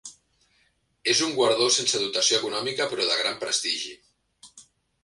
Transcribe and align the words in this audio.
És 1.13 1.21
un 1.27 1.35
guardó 1.35 1.67
sense 1.75 2.01
dotació 2.07 2.41
econòmica 2.41 2.89
però 2.95 3.07
de 3.13 3.21
gran 3.21 3.39
prestigi. 3.47 3.97